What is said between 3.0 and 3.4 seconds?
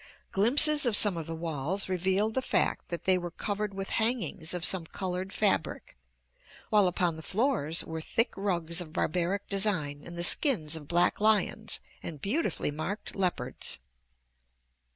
they were